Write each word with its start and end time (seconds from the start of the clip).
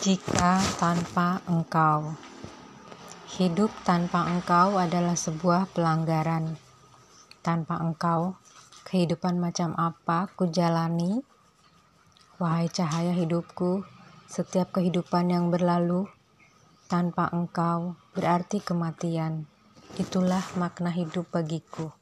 Jika 0.00 0.56
tanpa 0.80 1.44
engkau, 1.44 2.16
hidup 3.36 3.68
tanpa 3.84 4.32
engkau 4.32 4.80
adalah 4.80 5.12
sebuah 5.12 5.68
pelanggaran. 5.76 6.56
Tanpa 7.44 7.76
engkau, 7.84 8.32
kehidupan 8.88 9.36
macam 9.36 9.76
apa 9.76 10.32
ku 10.32 10.48
jalani? 10.48 11.20
Wahai 12.40 12.72
cahaya 12.72 13.12
hidupku, 13.12 13.84
setiap 14.24 14.72
kehidupan 14.80 15.36
yang 15.36 15.52
berlalu 15.52 16.08
tanpa 16.88 17.28
engkau 17.36 17.92
berarti 18.16 18.64
kematian. 18.64 19.44
Itulah 20.00 20.40
makna 20.56 20.88
hidup 20.96 21.28
bagiku. 21.28 21.99